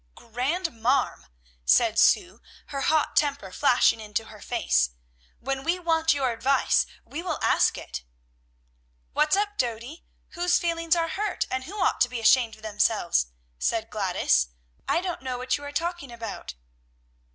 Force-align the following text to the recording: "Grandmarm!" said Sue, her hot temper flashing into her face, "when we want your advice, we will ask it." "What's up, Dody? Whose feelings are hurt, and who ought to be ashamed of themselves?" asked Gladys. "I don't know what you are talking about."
"Grandmarm!" 0.15 1.27
said 1.63 1.99
Sue, 1.99 2.41
her 2.69 2.81
hot 2.81 3.15
temper 3.15 3.51
flashing 3.51 3.99
into 3.99 4.25
her 4.25 4.41
face, 4.41 4.89
"when 5.39 5.63
we 5.63 5.77
want 5.77 6.11
your 6.11 6.31
advice, 6.31 6.87
we 7.05 7.21
will 7.21 7.37
ask 7.43 7.77
it." 7.77 8.01
"What's 9.13 9.35
up, 9.35 9.59
Dody? 9.59 10.03
Whose 10.29 10.57
feelings 10.57 10.95
are 10.95 11.09
hurt, 11.09 11.45
and 11.51 11.65
who 11.65 11.79
ought 11.79 12.01
to 12.01 12.09
be 12.09 12.19
ashamed 12.19 12.55
of 12.55 12.63
themselves?" 12.63 13.27
asked 13.61 13.91
Gladys. 13.91 14.47
"I 14.89 15.01
don't 15.01 15.21
know 15.21 15.37
what 15.37 15.59
you 15.59 15.63
are 15.65 15.71
talking 15.71 16.11
about." 16.11 16.55